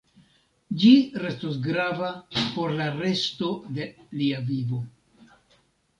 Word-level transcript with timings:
Ĝi 0.83 0.93
restos 1.23 1.59
grava 1.67 2.09
por 2.55 2.73
la 2.79 2.89
resto 2.97 3.53
de 3.77 3.87
lia 4.23 4.45
vivo. 4.49 4.85